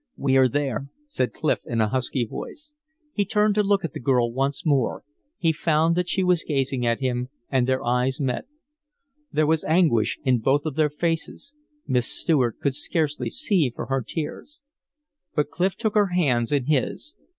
[0.17, 2.73] "We are there," said Clif, in a husky voice.
[3.13, 5.03] He turned to look at the girl once more;
[5.37, 8.45] he found that she was gazing at him, and their eyes met.
[9.31, 11.53] There was anguish in both of their faces;
[11.85, 14.59] Miss Stuart could scarcely see for her tears.
[15.35, 17.13] But Clif took her hands in his.